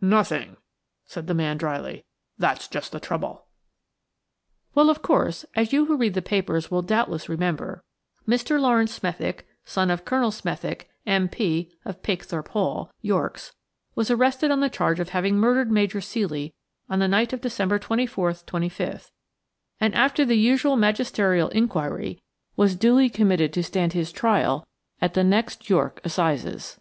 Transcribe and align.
"Nothing," 0.00 0.58
said 1.06 1.26
the 1.26 1.34
man 1.34 1.56
dryly; 1.56 2.04
"that's 2.38 2.68
just 2.68 2.92
the 2.92 3.00
trouble." 3.00 3.46
Well, 4.76 4.88
of 4.88 5.02
course, 5.02 5.44
as 5.56 5.72
you 5.72 5.86
who 5.86 5.96
read 5.96 6.14
the 6.14 6.22
papers 6.22 6.70
will 6.70 6.82
doubtless 6.82 7.28
remember, 7.28 7.82
Mr. 8.24 8.60
Laurence 8.60 8.92
Smethick, 8.92 9.44
son 9.64 9.90
of 9.90 10.04
Colonel 10.04 10.30
Smethick, 10.30 10.88
M.P., 11.04 11.72
of 11.84 12.00
Pakethorpe 12.00 12.50
Hall, 12.50 12.92
Yorks, 13.00 13.56
was 13.96 14.08
arrested 14.08 14.52
on 14.52 14.60
the 14.60 14.70
charge 14.70 15.00
of 15.00 15.08
having 15.08 15.36
murdered 15.36 15.72
Major 15.72 15.98
Ceely 15.98 16.52
on 16.88 17.00
the 17.00 17.08
night 17.08 17.32
of 17.32 17.40
December 17.40 17.80
24th 17.80 18.44
25th, 18.44 19.10
and, 19.80 19.96
after 19.96 20.24
the 20.24 20.38
usual 20.38 20.76
magisterial 20.76 21.48
inquiry, 21.48 22.22
was 22.54 22.76
duly 22.76 23.10
committed 23.10 23.52
to 23.52 23.64
stand 23.64 23.94
his 23.94 24.12
trial 24.12 24.64
at 25.00 25.14
the 25.14 25.24
next 25.24 25.68
York 25.68 26.00
assizes. 26.04 26.78